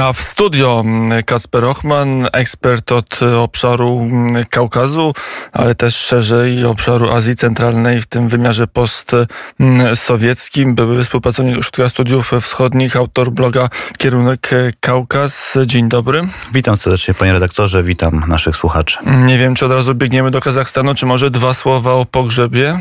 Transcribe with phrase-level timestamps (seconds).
[0.00, 0.84] A w studio
[1.26, 4.10] Kasper Ochman, ekspert od obszaru
[4.50, 5.14] Kaukazu,
[5.52, 10.74] ale też szerzej obszaru Azji Centralnej w tym wymiarze postsowieckim.
[10.74, 13.68] Były współpracownik Sztuka Studiów Wschodnich, autor bloga
[13.98, 14.50] Kierunek
[14.80, 15.58] Kaukaz.
[15.66, 16.22] Dzień dobry.
[16.52, 18.98] Witam serdecznie panie redaktorze, witam naszych słuchaczy.
[19.06, 22.80] Nie wiem, czy od razu biegniemy do Kazachstanu, czy może dwa słowa o pogrzebie?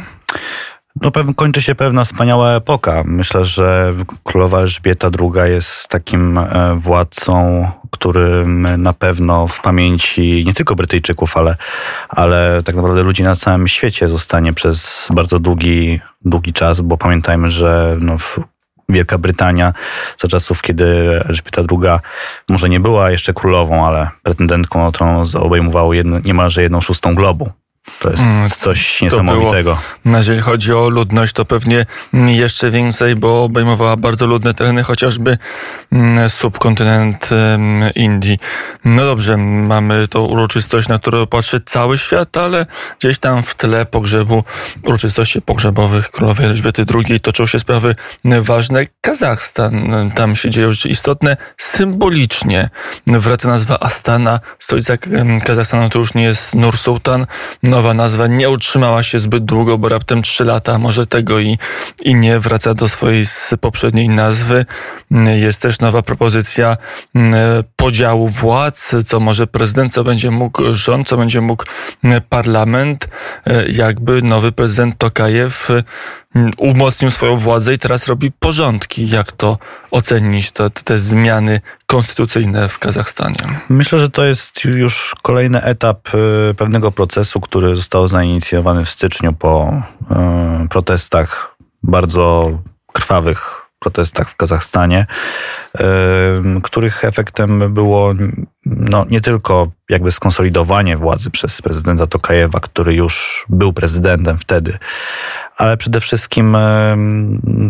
[0.96, 3.04] No, kończy się pewna wspaniała epoka.
[3.06, 10.54] Myślę, że królowa Elżbieta II jest takim e, władcą, którym na pewno w pamięci nie
[10.54, 11.56] tylko Brytyjczyków, ale,
[12.10, 17.52] ale tak naprawdę ludzi na całym świecie zostanie przez bardzo długi, długi czas, bo pamiętajmy,
[17.52, 18.18] że no,
[18.90, 19.74] Wielka Brytania
[20.18, 20.86] za czasów, kiedy
[21.30, 22.00] Elżbieta II
[22.50, 27.52] może nie była jeszcze królową, ale pretendentką tron obejmowało jedno, niemalże jedną szóstą globu.
[28.00, 29.78] To jest mm, coś niesamowitego.
[30.04, 35.38] Było, jeżeli chodzi o ludność, to pewnie jeszcze więcej, bo obejmowała bardzo ludne tereny, chociażby
[35.92, 37.30] mm, subkontynent
[37.96, 38.40] Indii.
[38.86, 42.66] No dobrze, mamy tą uroczystość, na którą patrzy cały świat, ale
[43.00, 44.44] gdzieś tam w tle pogrzebu,
[44.84, 47.96] uroczystości pogrzebowych królowej Elżbiety II toczą się sprawy
[48.42, 48.86] ważne.
[49.02, 51.38] Kazachstan, tam się dzieją rzeczy istotne.
[51.58, 52.70] Symbolicznie
[53.08, 54.94] wraca nazwa Astana, stolica
[55.46, 57.26] Kazachstanu to już nie jest Nur Sultan,
[57.72, 61.58] nowa nazwa nie utrzymała się zbyt długo, bo raptem 3 lata, może tego i,
[62.04, 63.26] i nie wraca do swojej
[63.62, 64.66] poprzedniej nazwy.
[65.40, 66.78] Jest też nowa propozycja
[67.76, 71.66] podziału władz, co może prezydent, co będzie mógł rząd, co będzie mógł
[72.30, 73.08] parlament.
[73.48, 75.70] E, jakby nowy prezydent Tokajew
[76.58, 79.10] umocnił swoją władzę i teraz robi porządki.
[79.10, 79.58] Jak to
[79.92, 83.60] ocenić, te, te zmiany konstytucyjne w Kazachstanie?
[83.70, 89.34] Myślę, że to jest już kolejny etap e, pewnego procesu, który został zainicjowany w styczniu
[89.34, 92.52] po e, protestach bardzo
[92.94, 95.06] krwawych protestach w Kazachstanie,
[96.64, 98.14] których efektem było
[98.66, 104.78] no, nie tylko jakby skonsolidowanie władzy przez prezydenta Tokajewa, który już był prezydentem wtedy,
[105.58, 106.58] ale przede wszystkim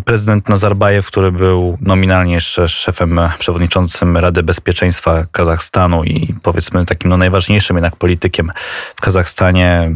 [0.06, 7.18] prezydent Nazarbajew, który był nominalnie jeszcze szefem przewodniczącym Rady Bezpieczeństwa Kazachstanu i powiedzmy takim no,
[7.18, 8.52] najważniejszym jednak politykiem
[8.96, 9.91] w Kazachstanie,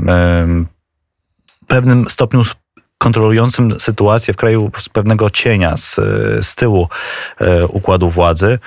[1.64, 2.44] w pewnym stopniu
[2.98, 5.96] kontrolującym sytuację w kraju z pewnego cienia, z,
[6.46, 6.88] z tyłu
[7.40, 8.60] e, układu władzy,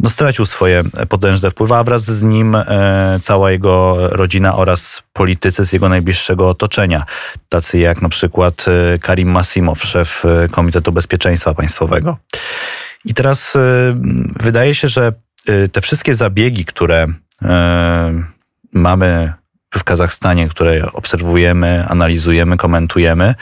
[0.00, 5.64] no stracił swoje potężne wpływy, a wraz z nim e, cała jego rodzina oraz politycy
[5.64, 7.04] z jego najbliższego otoczenia,
[7.48, 12.16] tacy jak na przykład e, Karim Masimow, szef Komitetu Bezpieczeństwa Państwowego.
[13.04, 13.56] I teraz
[14.40, 15.12] wydaje się, że
[15.72, 17.06] te wszystkie zabiegi, które
[18.72, 19.32] mamy
[19.74, 23.34] w Kazachstanie, które obserwujemy, analizujemy, komentujemy,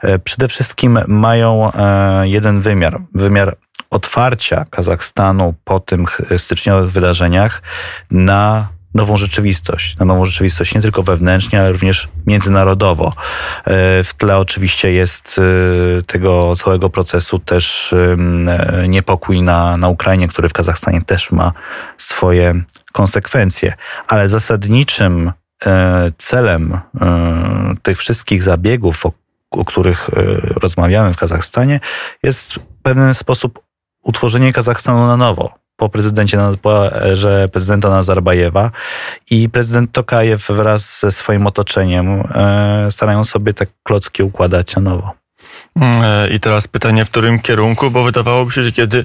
[0.00, 3.00] e, przede wszystkim mają e, jeden wymiar.
[3.14, 3.56] Wymiar
[3.90, 7.62] otwarcia Kazachstanu po tych styczniowych wydarzeniach
[8.10, 13.08] na nową rzeczywistość, na nową rzeczywistość nie tylko wewnętrznie, ale również międzynarodowo.
[13.08, 13.12] E,
[14.04, 15.40] w tle oczywiście jest
[16.06, 17.94] tego całego procesu też
[18.88, 21.52] niepokój na, na Ukrainie, który w Kazachstanie też ma
[21.98, 23.72] swoje konsekwencje,
[24.08, 25.32] ale zasadniczym
[26.18, 29.12] celem e, tych wszystkich zabiegów, o,
[29.50, 31.80] o których e, rozmawiamy w Kazachstanie,
[32.22, 33.60] jest w pewien sposób
[34.02, 38.70] utworzenie Kazachstanu na nowo po prezydencie, po erze prezydenta Nazarbajewa
[39.30, 42.28] i prezydent Tokajew wraz ze swoim otoczeniem
[42.90, 45.19] starają sobie te klocki układać na nowo.
[45.76, 49.04] Mm, I teraz pytanie, w którym kierunku, bo wydawałoby się, że kiedy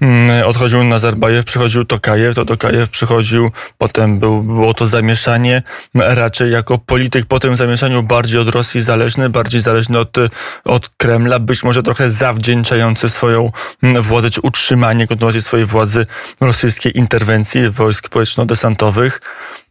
[0.00, 5.62] mm, odchodził Nazarbajew, przychodził Tokajew, to Tokajew przychodził, potem był, było to zamieszanie,
[5.94, 10.16] raczej jako polityk po tym zamieszaniu bardziej od Rosji zależny, bardziej zależny od,
[10.64, 13.52] od Kremla, być może trochę zawdzięczający swoją
[14.00, 16.06] władzę, czy utrzymanie, kontynuację swojej władzy
[16.40, 19.20] rosyjskiej interwencji wojsk powietrzno-desantowych.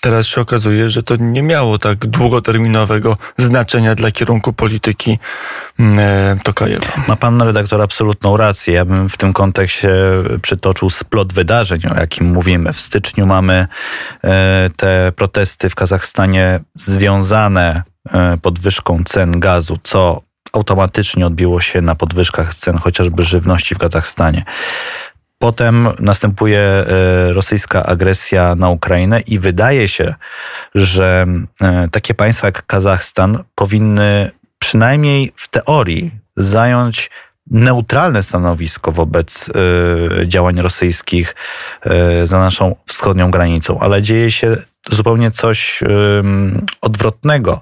[0.03, 5.19] Teraz się okazuje, że to nie miało tak długoterminowego znaczenia dla kierunku polityki
[5.79, 6.88] e, Tokajewa.
[7.07, 8.73] Ma pan redaktor absolutną rację.
[8.73, 9.89] Ja bym w tym kontekście
[10.41, 12.73] przytoczył splot wydarzeń, o jakim mówimy.
[12.73, 13.68] W styczniu mamy
[14.24, 20.21] e, te protesty w Kazachstanie związane e, podwyżką cen gazu, co
[20.54, 24.44] automatycznie odbiło się na podwyżkach cen chociażby żywności w Kazachstanie.
[25.42, 26.86] Potem następuje e,
[27.34, 30.16] rosyjska agresja na Ukrainę i wydaje się,
[30.76, 31.26] że
[31.62, 37.10] e, takie państwa jak Kazachstan powinny przynajmniej w teorii zająć
[37.52, 41.36] neutralne stanowisko wobec y, działań rosyjskich
[42.24, 44.58] za naszą wschodnią granicą, ale dzieje się
[44.89, 45.83] zupełnie coś
[46.81, 47.62] odwrotnego.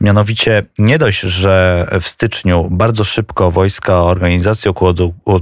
[0.00, 4.74] Mianowicie nie dość, że w styczniu bardzo szybko wojska organizacji o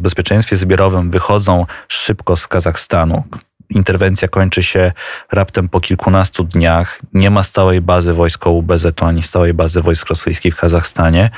[0.01, 3.23] bezpieczeństwie zbiorowym wychodzą szybko z Kazachstanu,
[3.71, 4.93] interwencja kończy się
[5.33, 7.01] raptem po kilkunastu dniach.
[7.15, 11.31] Nie ma stałej bazy wojsk UBZ-u ani stałej bazy wojsk rosyjskich w Kazachstanie.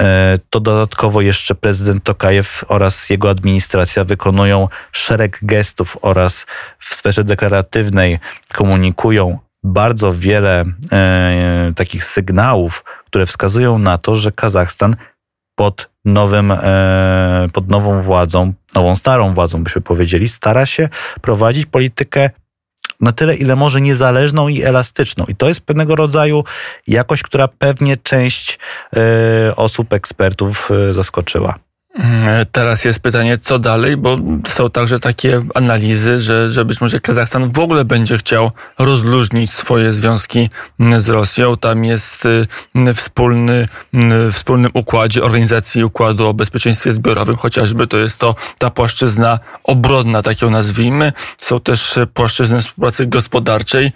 [0.00, 6.46] E, to dodatkowo jeszcze prezydent Tokajew oraz jego administracja wykonują szereg gestów oraz
[6.78, 8.18] w sferze deklaratywnej
[8.54, 14.96] komunikują bardzo wiele e, takich sygnałów, które wskazują na to, że Kazachstan
[15.62, 20.88] pod nowym, e, pod nową władzą, nową starą władzą byśmy powiedzieli, stara się
[21.20, 22.30] prowadzić politykę
[23.00, 25.24] na tyle, ile może niezależną i elastyczną.
[25.28, 26.44] I to jest pewnego rodzaju
[26.86, 28.58] jakość, która pewnie część
[28.96, 31.54] e, osób, ekspertów e, zaskoczyła.
[31.94, 34.18] Mm, teraz jest pytanie, co dalej, bo
[34.48, 39.92] są także takie analizy, że, że być może Kazachstan w ogóle będzie chciał rozluźnić swoje
[39.92, 40.50] związki
[40.98, 41.56] z Rosją.
[41.56, 48.18] Tam jest y, wspólny, w wspólnym układzie Organizacji Układu o Bezpieczeństwie Zbiorowym, chociażby to jest
[48.18, 51.12] to ta płaszczyzna obronna, tak ją nazwijmy.
[51.38, 53.92] Są też płaszczyzny współpracy gospodarczej.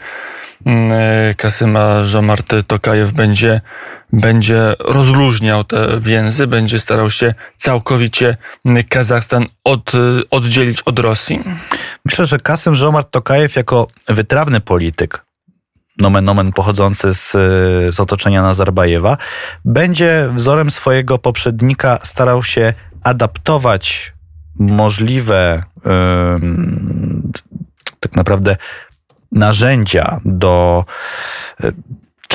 [0.66, 3.60] Mm, y, Kasyma Żomarty Tokajew będzie
[4.12, 8.36] będzie rozluźniał te więzy, będzie starał się całkowicie
[8.88, 9.92] Kazachstan od,
[10.30, 11.40] oddzielić od Rosji?
[12.04, 15.24] Myślę, że Kasym Żomart Tokajew jako wytrawny polityk,
[15.98, 17.30] nomen nomen pochodzący z,
[17.94, 19.16] z otoczenia Nazarbajewa,
[19.64, 22.72] będzie wzorem swojego poprzednika starał się
[23.04, 24.12] adaptować
[24.58, 25.92] możliwe yy,
[28.00, 28.56] tak naprawdę
[29.32, 30.84] narzędzia do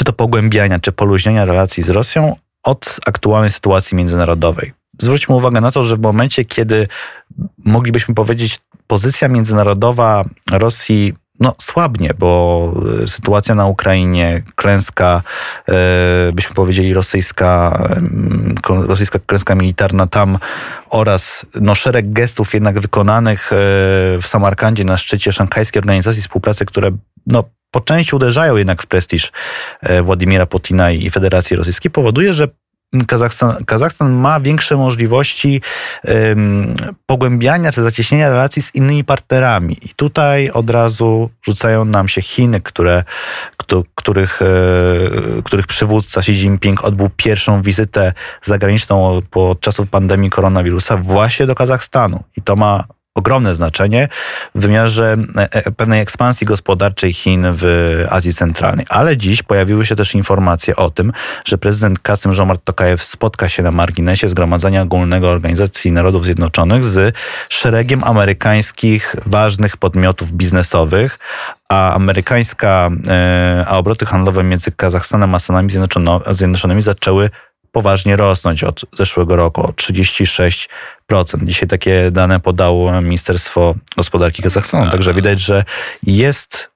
[0.01, 4.73] czy to pogłębiania, czy poluźniania relacji z Rosją od aktualnej sytuacji międzynarodowej.
[5.01, 6.87] Zwróćmy uwagę na to, że w momencie, kiedy
[7.57, 15.23] moglibyśmy powiedzieć, pozycja międzynarodowa Rosji no, słabnie, bo e, sytuacja na Ukrainie, klęska,
[15.69, 17.79] e, byśmy powiedzieli, rosyjska,
[18.67, 20.37] rosyjska klęska militarna tam
[20.89, 23.55] oraz no, szereg gestów jednak wykonanych e,
[24.21, 26.91] w Samarkandzie na szczycie Szanghajskiej Organizacji Współpracy, które
[27.27, 29.31] no, po części uderzają jednak w prestiż
[29.81, 32.47] e, Władimira Putina i Federacji Rosyjskiej, powoduje, że
[33.07, 35.61] Kazachstan, Kazachstan ma większe możliwości
[37.05, 39.77] pogłębiania czy zacieśnienia relacji z innymi partnerami.
[39.81, 43.03] I tutaj od razu rzucają nam się Chiny, które,
[43.95, 44.45] których, e,
[45.43, 52.23] których przywódca Xi Jinping odbył pierwszą wizytę zagraniczną po czasów pandemii koronawirusa właśnie do Kazachstanu.
[52.37, 52.83] I to ma
[53.15, 54.07] ogromne znaczenie
[54.55, 57.65] w wymiarze e, e, pewnej ekspansji gospodarczej Chin w
[58.09, 58.85] Azji Centralnej.
[58.89, 61.13] Ale dziś pojawiły się też informacje o tym,
[61.45, 67.15] że prezydent Kasym Żomart Tokajew spotka się na marginesie Zgromadzenia Ogólnego Organizacji Narodów Zjednoczonych z
[67.49, 71.19] szeregiem amerykańskich ważnych podmiotów biznesowych,
[71.69, 75.69] a amerykańska, e, a obroty handlowe między Kazachstanem a Stanami
[76.31, 77.29] Zjednoczonymi zaczęły
[77.71, 80.69] poważnie rosnąć od zeszłego roku o 36
[81.43, 84.91] Dzisiaj takie dane podało Ministerstwo Gospodarki Kazachstanu.
[84.91, 85.63] Także widać, że
[86.03, 86.70] jest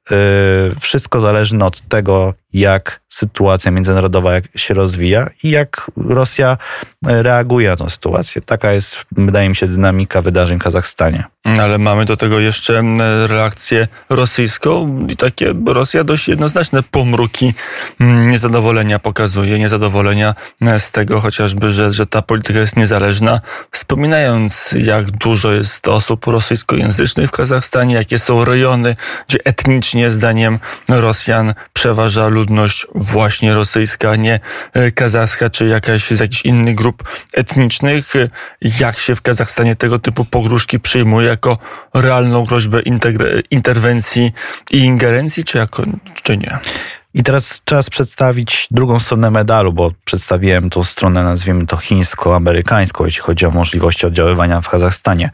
[0.80, 6.58] wszystko zależne od tego, jak sytuacja międzynarodowa się rozwija i jak Rosja
[7.06, 8.42] reaguje na tę sytuację.
[8.42, 11.24] Taka jest, wydaje mi się, dynamika wydarzeń w Kazachstanie.
[11.60, 12.84] Ale mamy do tego jeszcze
[13.28, 17.54] reakcję rosyjską i takie Rosja dość jednoznaczne pomruki
[18.00, 20.36] niezadowolenia pokazuje, niezadowolenia
[20.78, 23.42] z tego chociażby, że, że ta polityka jest niezależna.
[23.72, 28.96] Wspominają jak dużo jest osób rosyjskojęzycznych w Kazachstanie, jakie są rejony,
[29.28, 34.40] gdzie etnicznie, zdaniem Rosjan, przeważa ludność właśnie rosyjska, nie
[34.74, 37.04] e, kazachska, czy jakaś z jakichś innych grup
[37.34, 38.14] etnicznych.
[38.80, 41.58] Jak się w Kazachstanie tego typu pogróżki przyjmuje jako
[41.94, 42.82] realną groźbę
[43.52, 44.32] interwencji
[44.72, 45.84] i ingerencji, czy, jako,
[46.24, 46.60] czy nie?
[47.16, 53.22] I teraz czas przedstawić drugą stronę medalu, bo przedstawiłem tą stronę, nazwijmy to chińsko-amerykańską, jeśli
[53.22, 55.30] chodzi o możliwości oddziaływania w Kazachstanie.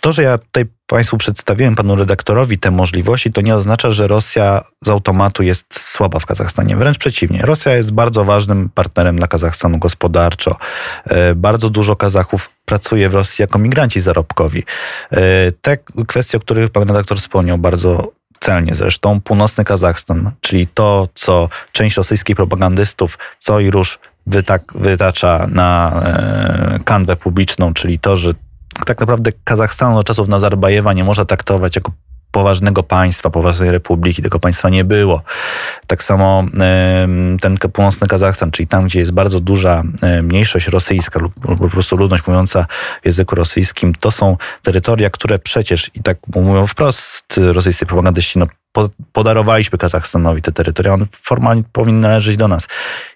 [0.00, 4.64] To, że ja tutaj Państwu przedstawiłem, panu redaktorowi te możliwości, to nie oznacza, że Rosja
[4.84, 6.76] z automatu jest słaba w Kazachstanie.
[6.76, 7.40] Wręcz przeciwnie.
[7.42, 10.56] Rosja jest bardzo ważnym partnerem dla Kazachstanu gospodarczo.
[11.04, 14.64] E, bardzo dużo Kazachów pracuje w Rosji jako migranci zarobkowi.
[15.10, 21.08] E, te kwestie, o których pan redaktor wspomniał, bardzo celnie zresztą, północny Kazachstan, czyli to,
[21.14, 23.98] co część rosyjskich propagandystów co i róż
[24.74, 28.34] wytacza na e, kanwę publiczną, czyli to, że
[28.86, 31.92] tak naprawdę Kazachstanu do czasów Nazarbajewa nie można traktować jako
[32.30, 34.22] poważnego państwa, poważnej republiki.
[34.22, 35.22] Tego państwa nie było.
[35.86, 36.44] Tak samo
[37.40, 39.82] ten północny Kazachstan, czyli tam, gdzie jest bardzo duża
[40.22, 42.66] mniejszość rosyjska lub po prostu ludność mówiąca
[43.02, 48.46] w języku rosyjskim, to są terytoria, które przecież, i tak mówią wprost rosyjscy propagandyści, no
[49.12, 52.68] podarowaliśmy Kazachstanowi te terytoria, on formalnie powinien należeć do nas.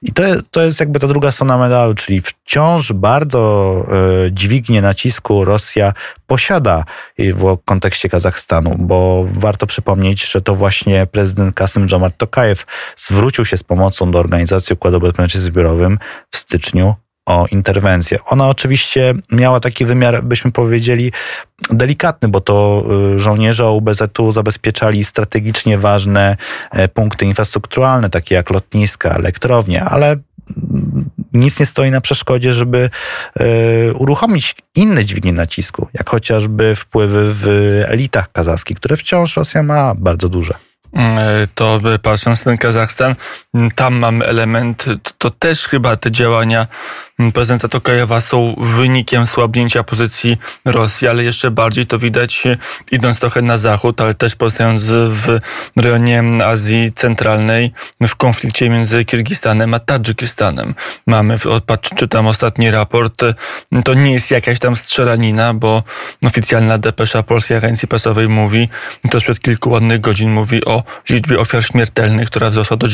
[0.03, 3.85] I to, to jest jakby ta druga strona medalu, czyli wciąż bardzo
[4.27, 5.93] y, dźwignię nacisku Rosja
[6.27, 6.85] posiada
[7.19, 12.67] w kontekście Kazachstanu, bo warto przypomnieć, że to właśnie prezydent Kasym Jomart Tokajew
[12.97, 15.99] zwrócił się z pomocą do Organizacji Układu Bezpieczeństwa Zbiorowym
[16.31, 16.95] w styczniu
[17.27, 18.19] o interwencję.
[18.27, 21.13] Ona oczywiście miała taki wymiar, byśmy powiedzieli,
[21.71, 26.37] delikatny, bo to y, żołnierze OBZ-u zabezpieczali strategicznie ważne
[26.71, 32.91] e, punkty infrastrukturalne, takie jak lotniska, elektrownie, ale mm, nic nie stoi na przeszkodzie, żeby
[33.41, 37.47] e, uruchomić inne dźwignie nacisku, jak chociażby wpływy w
[37.89, 40.55] elitach kazachskich, które wciąż Rosja ma bardzo duże.
[40.93, 43.15] Mm, e, to patrząc ten Kazachstan,
[43.75, 44.87] tam mamy element,
[45.19, 46.67] to też chyba te działania
[47.31, 52.57] prezydenta Tokajewa są wynikiem słabnięcia pozycji Rosji, ale jeszcze bardziej to widać e,
[52.91, 55.39] idąc trochę na zachód, ale też pozostając w
[55.77, 60.75] rejonie Azji Centralnej w konflikcie między Kirgistanem a Tadżykistanem.
[61.07, 61.39] Mamy,
[61.97, 63.35] czytam ostatni raport, e,
[63.85, 65.83] to nie jest jakaś tam strzelanina, bo
[66.25, 68.69] oficjalna depesza Polskiej Agencji Prasowej mówi,
[69.11, 72.89] to sprzed kilku ładnych godzin mówi o liczbie ofiar śmiertelnych, która wzrosła do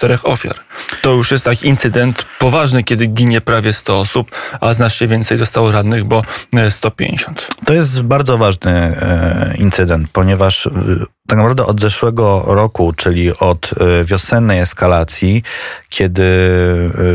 [0.00, 0.56] 94 ofiar.
[1.02, 5.72] To już jest taki incydent poważny, kiedy ginie prawie 100 osób, a znacznie więcej zostało
[5.72, 6.22] rannych, bo
[6.70, 7.48] 150.
[7.62, 10.70] E, to jest bardzo ważny e, incydent, ponieważ e,
[11.26, 13.70] tak naprawdę od zeszłego roku, czyli od
[14.04, 15.42] wiosennej eskalacji,
[15.88, 16.22] kiedy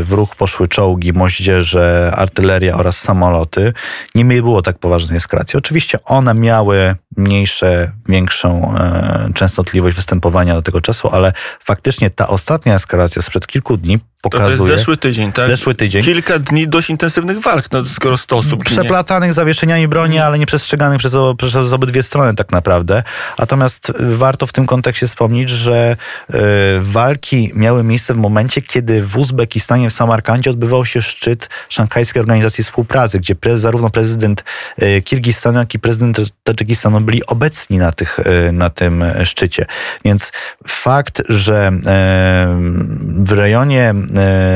[0.02, 3.72] w ruch poszły czołgi, moździerze, artyleria oraz samoloty,
[4.14, 5.58] nie było tak poważnej eskalacji.
[5.58, 8.74] Oczywiście one miały mniejsze, większą
[9.34, 11.32] częstotliwość występowania do tego czasu, ale
[11.64, 14.56] faktycznie ta ostatnia eskalacja sprzed kilku dni pokazuje...
[14.56, 15.46] To jest zeszły tydzień, tak?
[15.46, 16.02] Zeszły tydzień.
[16.02, 20.98] Kilka dni dość intensywnych walk, no skoro 100 osób Przeplatanych zawieszeniami broni, ale nie przestrzeganych
[20.98, 23.02] przez, przez obydwie strony tak naprawdę.
[23.38, 25.96] Natomiast warto w tym kontekście wspomnieć, że
[26.30, 26.36] y,
[26.80, 32.64] walki miały miejsce w momencie, kiedy w Uzbekistanie, w Samarkandzie odbywał się szczyt Szanghajskiej Organizacji
[32.64, 34.44] Współpracy, gdzie pre, zarówno prezydent
[34.82, 39.66] y, Kirgistanu, jak i prezydent Tadżykistanu byli obecni na, tych, y, na tym szczycie.
[40.04, 40.32] Więc
[40.68, 41.72] fakt, że
[43.24, 43.94] w rejonie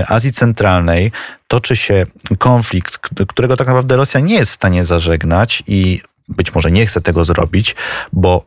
[0.09, 1.13] Azji Centralnej
[1.49, 2.07] toczy się
[2.39, 2.99] konflikt,
[3.29, 7.25] którego tak naprawdę Rosja nie jest w stanie zażegnać i być może nie chce tego
[7.25, 7.77] zrobić,
[8.13, 8.45] bo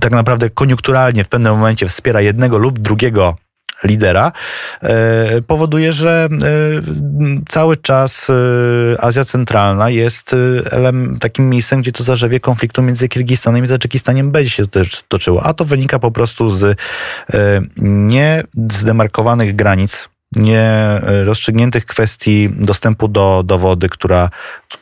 [0.00, 3.36] tak naprawdę koniunkturalnie w pewnym momencie wspiera jednego lub drugiego
[3.84, 4.32] lidera,
[4.82, 6.38] e, powoduje, że e,
[7.48, 8.30] cały czas
[8.98, 10.36] Azja Centralna jest
[11.20, 15.42] takim miejscem, gdzie to zarzewie konfliktu między Kirgistanem i Tadżykistanem będzie się też toczyło.
[15.42, 16.78] A to wynika po prostu z
[17.76, 24.30] niezdemarkowanych granic nie e, rozstrzygniętych kwestii dostępu do, do wody, która,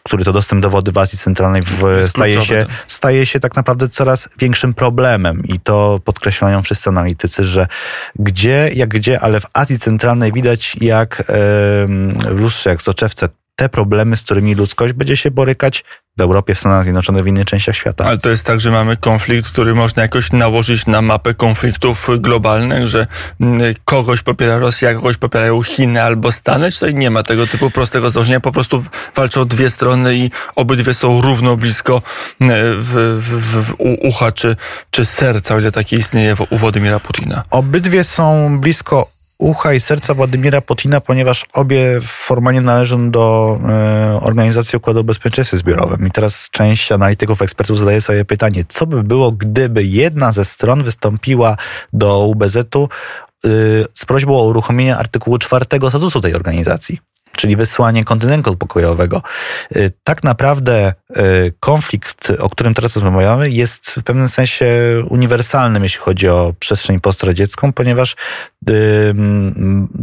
[0.03, 2.85] który to dostęp do wody w Azji Centralnej w, staje, się, tak.
[2.87, 5.43] staje się tak naprawdę coraz większym problemem.
[5.45, 7.67] I to podkreślają wszyscy analitycy, że
[8.19, 13.29] gdzie, jak gdzie, ale w Azji Centralnej widać jak w lustrze, jak soczewce,
[13.61, 15.85] te problemy, z którymi ludzkość będzie się borykać
[16.21, 18.05] w Europie, w Stanach Zjednoczonych, w innych częściach świata.
[18.05, 22.87] Ale to jest tak, że mamy konflikt, który można jakoś nałożyć na mapę konfliktów globalnych,
[22.87, 23.07] że
[23.41, 27.71] mm, kogoś popiera Rosja, kogoś popierają Chiny albo Stany, czy to nie ma tego typu
[27.71, 28.85] prostego założenia, po prostu
[29.17, 32.03] walczą dwie strony i obydwie są równo blisko
[32.41, 34.57] mm, w, w, w ucha czy,
[34.91, 37.43] czy serca, o ile takie istnieje u Władimira Putina.
[37.51, 44.77] Obydwie są blisko ucha i serca Władimira Putina, ponieważ obie formalnie należą do e, Organizacji
[44.77, 46.07] Układu o Bezpieczeństwie Zbiorowym.
[46.07, 50.83] I teraz część analityków, ekspertów zadaje sobie pytanie, co by było, gdyby jedna ze stron
[50.83, 51.57] wystąpiła
[51.93, 52.89] do UBZ-u e,
[53.95, 56.99] z prośbą o uruchomienie artykułu czwartego statutu tej organizacji
[57.41, 59.23] czyli wysłanie kontynentu pokojowego.
[59.77, 64.67] Y, tak naprawdę y, konflikt, o którym teraz rozmawiamy, jest w pewnym sensie
[65.09, 68.17] uniwersalnym, jeśli chodzi o przestrzeń postradziecką, ponieważ
[68.71, 69.15] y,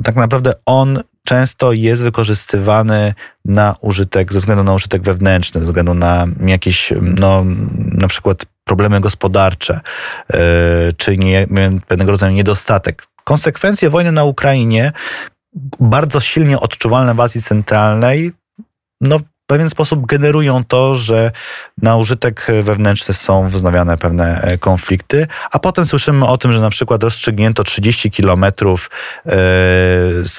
[0.04, 3.14] tak naprawdę on często jest wykorzystywany
[3.46, 7.44] na użytek, ze względu na użytek wewnętrzny, ze względu na jakieś, no,
[7.76, 9.80] na przykład problemy gospodarcze,
[10.98, 11.48] czy nie,
[11.88, 13.04] pewnego rodzaju niedostatek.
[13.24, 14.92] Konsekwencje wojny na Ukrainie,
[15.80, 18.32] bardzo silnie odczuwalne w Azji Centralnej,
[19.02, 21.32] no w pewien sposób generują to, że
[21.82, 26.70] na użytek wewnętrzny są wznawiane pewne e, konflikty, a potem słyszymy o tym, że na
[26.70, 28.90] przykład rozstrzygnięto 30 kilometrów
[29.26, 29.32] e,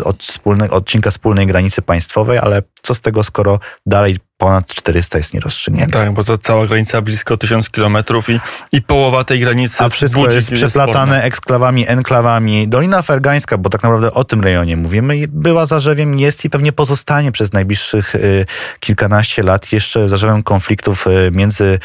[0.05, 0.39] od
[0.71, 5.99] odcinka wspólnej granicy państwowej, ale co z tego, skoro dalej ponad 400 jest nierozstrzygnięta.
[5.99, 8.41] Tak, bo to cała granica blisko 1000 kilometrów i,
[8.73, 12.69] i połowa tej granicy A wszystko jest przeplatane eksklawami, enklawami.
[12.69, 17.33] Dolina Fergańska, bo tak naprawdę o tym rejonie mówimy, była zarzewiem, jest i pewnie pozostanie
[17.33, 18.47] przez najbliższych y,
[18.81, 21.79] kilkanaście lat jeszcze zarzewem konfliktów y, między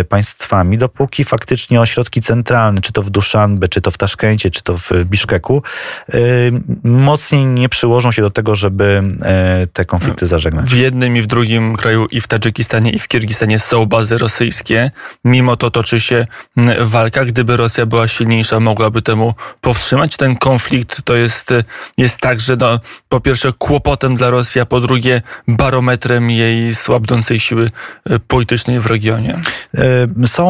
[0.00, 4.62] y, państwami, dopóki faktycznie ośrodki centralne, czy to w Duszanbe, czy to w Taszkencie, czy
[4.62, 5.62] to w Biszkeku,
[6.84, 9.02] mocniej nie przyłożą się do tego, żeby
[9.72, 10.70] te konflikty zażegnać.
[10.70, 14.90] W jednym i w drugim kraju, i w Tadżykistanie, i w Kirgistanie są bazy rosyjskie.
[15.24, 16.26] Mimo to toczy się
[16.80, 17.24] walka.
[17.24, 20.16] Gdyby Rosja była silniejsza, mogłaby temu powstrzymać.
[20.16, 21.50] Ten konflikt to jest,
[21.96, 27.70] jest także, no, po pierwsze, kłopotem dla Rosji, a po drugie, barometrem jej słabnącej siły
[28.10, 29.40] e, politycznej w regionie.
[30.22, 30.48] E, są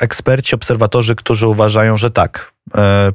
[0.00, 2.52] eksperci, obserwatorzy, którzy uważają, że tak,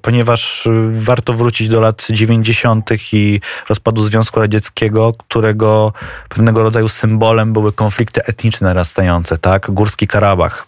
[0.01, 2.89] ponieważ warto wrócić do lat 90.
[3.13, 5.93] i rozpadu Związku Radzieckiego, którego
[6.29, 9.71] pewnego rodzaju symbolem były konflikty etniczne narastające, tak?
[9.71, 10.67] Górski Karabach,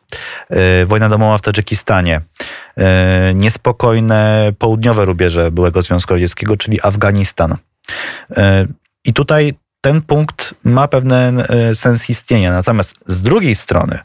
[0.50, 2.22] e, wojna domowa w Tadżykistanie,
[2.78, 7.56] e, niespokojne południowe rubieże byłego Związku Radzieckiego, czyli Afganistan.
[9.06, 11.44] I tutaj ten punkt ma pewien
[11.74, 12.52] sens istnienia.
[12.52, 14.00] Natomiast z drugiej strony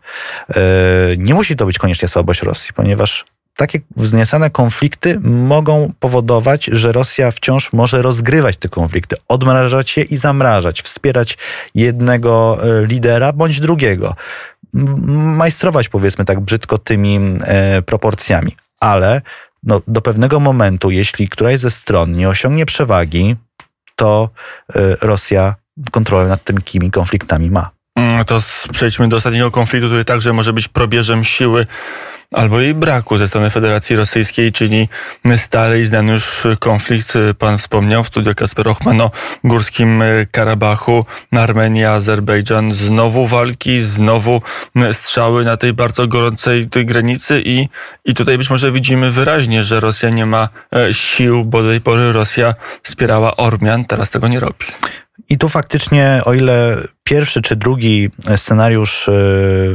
[1.19, 3.25] nie musi to być koniecznie słabość Rosji, ponieważ
[3.57, 10.17] takie wzniecane konflikty mogą powodować, że Rosja wciąż może rozgrywać te konflikty, odmrażać je i
[10.17, 11.39] zamrażać, wspierać
[11.75, 14.17] jednego e, lidera bądź drugiego.
[15.17, 18.57] Majstrować, powiedzmy tak brzydko, tymi e, proporcjami.
[18.81, 19.23] Ale
[19.63, 23.37] no, do pewnego momentu, jeśli któraś ze stron nie osiągnie przewagi,
[23.97, 24.31] to
[24.75, 25.55] e, Rosja
[25.91, 27.71] kontrolę nad tymi konfliktami ma.
[27.97, 28.41] Mm, to
[28.73, 31.67] przejdźmy do ostatniego konfliktu, który także może być probierzem siły
[32.35, 33.19] albo jej braku.
[33.19, 34.89] Ze strony Federacji Rosyjskiej, czyli
[35.37, 39.11] stary i znany już konflikt, pan wspomniał w studiu Kasper Ochman o
[39.45, 44.43] Górskim Karabachu, Armenia, Azerbejdżan, znowu walki, znowu
[44.93, 47.69] strzały na tej bardzo gorącej granicy i,
[48.05, 51.81] i tutaj być może widzimy wyraźnie, że Rosja nie ma e, sił, bo do tej
[51.81, 54.67] pory Rosja wspierała Ormian, teraz tego nie robi.
[55.29, 59.13] I tu faktycznie, o ile pierwszy czy drugi scenariusz e,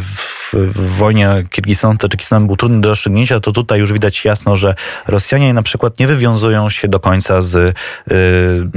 [0.01, 4.75] w w wojnie Kirgistanu-Tadżykistanem był trudny do rozstrzygnięcia, to tutaj już widać jasno, że
[5.07, 7.73] Rosjanie na przykład nie wywiązują się do końca z, y,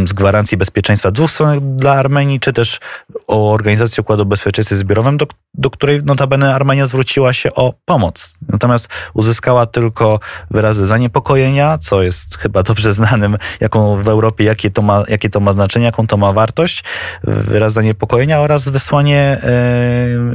[0.06, 2.80] z gwarancji bezpieczeństwa dwóch stron dla Armenii, czy też
[3.26, 8.36] o Organizacji Układu Bezpieczeństwa Zbiorowym, do, do której notabene Armenia zwróciła się o pomoc.
[8.48, 14.82] Natomiast uzyskała tylko wyrazy zaniepokojenia, co jest chyba dobrze znanym jaką w Europie, jakie to
[14.82, 16.84] ma, jakie to ma znaczenie, jaką to ma wartość,
[17.24, 19.38] wyraz zaniepokojenia oraz wysłanie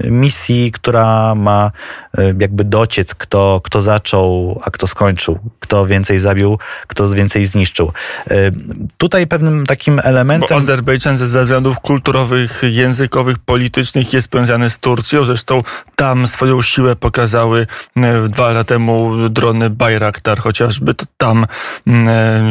[0.04, 1.72] y, misji, która ma
[2.18, 7.92] e, jakby dociec, kto, kto zaczął, a kto skończył, kto więcej zabił, kto więcej zniszczył.
[8.32, 8.52] E,
[8.98, 10.50] tutaj pewnym takim elementem...
[10.50, 15.64] Bo Azerbejdżan ze względów kulturowych, językowych, politycznych jest powiązany z Turcją, zresztą
[15.96, 20.40] tam swoją siłę pokazały e, dwa lata temu drony Bayraktar.
[20.40, 21.46] Chociażby, to tam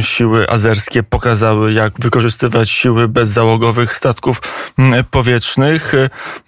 [0.03, 4.41] siły azerskie pokazały, jak wykorzystywać siły bezzałogowych statków
[5.11, 5.46] powietrznych,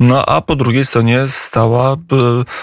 [0.00, 1.96] no a po drugiej stronie stała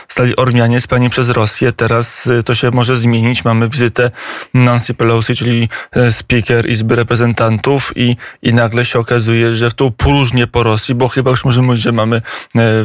[0.07, 1.71] stali Ormianie spani przez Rosję.
[1.71, 3.45] Teraz y, to się może zmienić.
[3.45, 4.11] Mamy wizytę
[4.53, 9.91] Nancy Pelosi, czyli y, speaker Izby Reprezentantów i, i nagle się okazuje, że w tą
[9.91, 12.21] próżnię po Rosji, bo chyba już możemy mówić, że mamy y,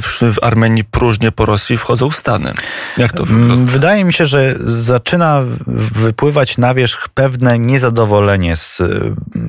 [0.03, 2.55] w, w Armenii próżnię po Rosji, wchodzą Stany.
[2.97, 3.55] Jak to wygląda?
[3.55, 8.83] Mm, wydaje mi się, że zaczyna wypływać na wierzch pewne niezadowolenie z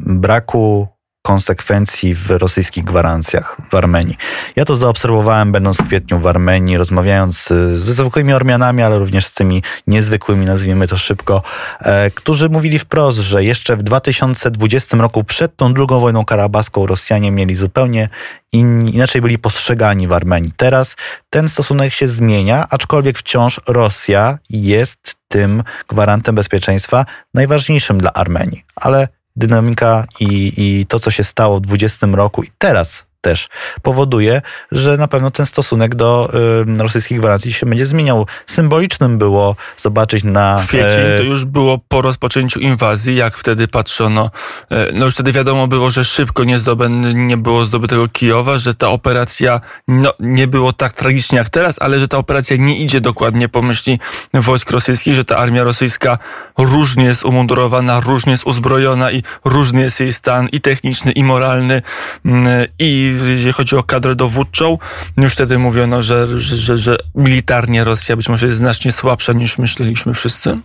[0.05, 0.87] braku
[1.21, 4.17] konsekwencji w rosyjskich gwarancjach w Armenii.
[4.55, 9.33] Ja to zaobserwowałem, będąc w kwietniu w Armenii, rozmawiając ze zwykłymi Ormianami, ale również z
[9.33, 11.43] tymi niezwykłymi, nazwijmy to szybko,
[11.79, 17.31] e, którzy mówili wprost, że jeszcze w 2020 roku, przed tą drugą wojną karabaską, Rosjanie
[17.31, 18.09] mieli zupełnie
[18.51, 20.51] in, inaczej byli postrzegani w Armenii.
[20.57, 20.95] Teraz
[21.29, 28.65] ten stosunek się zmienia, aczkolwiek wciąż Rosja jest tym gwarantem bezpieczeństwa najważniejszym dla Armenii.
[28.75, 33.47] Ale dynamika i, i to, co się stało w 2020 roku i teraz też
[33.81, 36.31] powoduje, że na pewno ten stosunek do
[36.77, 38.27] y, rosyjskich gwarancji się będzie zmieniał.
[38.45, 40.63] Symbolicznym było zobaczyć na...
[40.67, 44.31] Kwiecień e, to już było po rozpoczęciu inwazji, jak wtedy patrzono.
[44.69, 48.75] E, no już wtedy wiadomo było, że szybko nie, zdobę, nie było zdobytego Kijowa, że
[48.75, 53.01] ta operacja no, nie było tak tragicznie jak teraz, ale że ta operacja nie idzie
[53.01, 53.99] dokładnie po myśli
[54.33, 56.17] wojsk rosyjskich, że ta armia rosyjska
[56.57, 61.81] różnie jest umundurowana, różnie jest uzbrojona i różny jest jej stan i techniczny, i moralny,
[62.25, 64.77] mm, i jeżeli chodzi o kadrę dowódczą,
[65.17, 69.57] już wtedy mówiono, że, że, że, że militarnie Rosja być może jest znacznie słabsza niż
[69.57, 70.57] myśleliśmy wszyscy?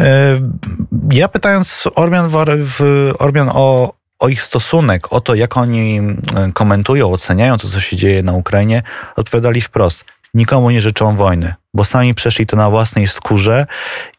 [0.00, 0.40] E,
[1.12, 6.00] ja pytając Ormian, w, Ormian o o ich stosunek, o to, jak oni
[6.54, 8.82] komentują, oceniają to, co się dzieje na Ukrainie,
[9.16, 10.04] odpowiadali wprost.
[10.34, 13.66] Nikomu nie życzą wojny, bo sami przeszli to na własnej skórze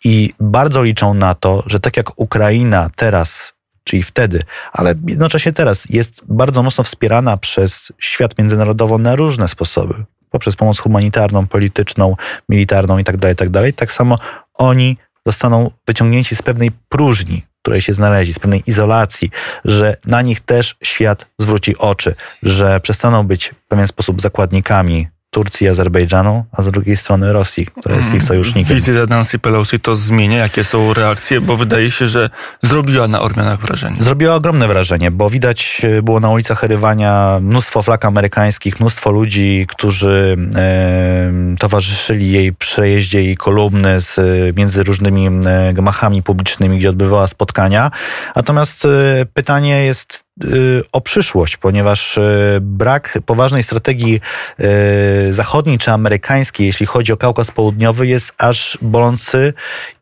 [0.04, 4.42] i bardzo liczą na to, że tak jak Ukraina teraz czyli wtedy,
[4.72, 9.94] ale jednocześnie teraz jest bardzo mocno wspierana przez świat międzynarodowo na różne sposoby.
[10.30, 12.16] Poprzez pomoc humanitarną, polityczną,
[12.50, 13.64] militarną itd., tak itd.
[13.64, 14.18] Tak, tak samo
[14.54, 19.30] oni zostaną wyciągnięci z pewnej próżni, której się znaleźli, z pewnej izolacji,
[19.66, 25.66] że na nich też świat zwróci oczy, że przestaną być w pewien sposób zakładnikami Turcji
[25.66, 28.76] i Azerbejdżanu, a z drugiej strony Rosji, która jest ich mm, sojusznikiem.
[28.76, 30.38] Wizyta Nancy Pelosi to zmienia?
[30.38, 31.42] Jakie są reakcje?
[31.42, 32.30] Bo wydaje się, że
[32.62, 34.02] zrobiła na Ormianach wrażenie.
[34.02, 39.66] Zrobiła ogromne wrażenie, bo widać e, było na ulicach Erywania mnóstwo flag amerykańskich, mnóstwo ludzi,
[39.68, 44.20] którzy e, towarzyszyli jej przejeździe i kolumny z,
[44.58, 47.92] między różnymi e, gmachami publicznymi, gdzie odbywała spotkania.
[48.36, 50.31] Natomiast e, pytanie jest
[50.92, 52.22] o przyszłość, ponieważ y,
[52.62, 54.22] brak poważnej strategii
[55.30, 59.54] y, zachodniej czy amerykańskiej, jeśli chodzi o Kaukaz Południowy, jest aż bolący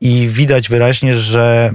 [0.02, 1.72] i widać wyraźnie, że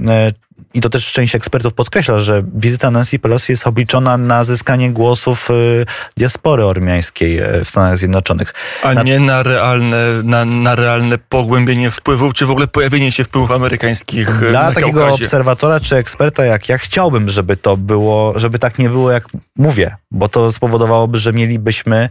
[0.75, 5.49] i to też część ekspertów podkreśla, że wizyta Nancy Pelosi jest obliczona na zyskanie głosów
[5.49, 5.85] y,
[6.17, 8.53] diaspory ormiańskiej y, w Stanach Zjednoczonych.
[8.83, 9.03] A na...
[9.03, 14.43] nie na realne, na, na realne pogłębienie wpływów, czy w ogóle pojawienie się wpływów amerykańskich
[14.43, 15.23] y, Dla takiego Kaukazie.
[15.23, 19.95] obserwatora czy eksperta jak ja chciałbym, żeby to było, żeby tak nie było, jak mówię,
[20.11, 22.09] bo to spowodowałoby, że mielibyśmy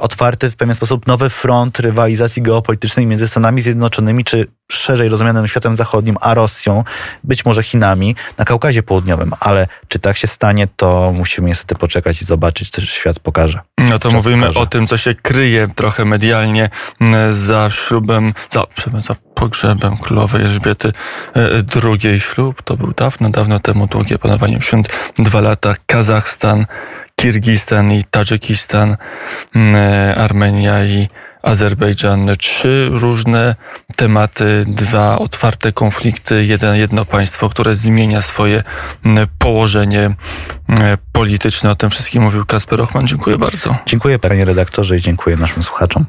[0.00, 5.74] otwarty w pewien sposób nowy front rywalizacji geopolitycznej między Stanami Zjednoczonymi, czy szerzej rozumianym światem
[5.74, 6.84] zachodnim, a Rosją,
[7.24, 7.73] być może Chinami
[8.38, 9.32] na Kaukazie Południowym.
[9.40, 13.60] Ale czy tak się stanie, to musimy niestety poczekać i zobaczyć, co świat pokaże.
[13.78, 14.60] No to Czas mówimy pokaże.
[14.60, 16.70] o tym, co się kryje trochę medialnie
[17.30, 18.64] za ślubem, za,
[19.00, 20.92] za pogrzebem królowej Elżbiety
[21.36, 22.20] e, II.
[22.20, 26.66] Ślub to był dawno, dawno temu, długie panowanie świąt, dwa lata, Kazachstan,
[27.16, 28.96] Kirgistan i Tadżykistan,
[29.56, 31.08] e, Armenia i
[31.44, 32.30] Azerbejdżan.
[32.38, 33.54] Trzy różne
[33.96, 38.62] tematy, dwa otwarte konflikty, jeden, jedno państwo, które zmienia swoje
[39.38, 40.14] położenie
[41.12, 41.70] polityczne.
[41.70, 43.06] O tym wszystkim mówił Kasper Ochman.
[43.06, 43.76] Dziękuję bardzo.
[43.86, 46.02] Dziękuję panie redaktorze i dziękuję naszym słuchaczom.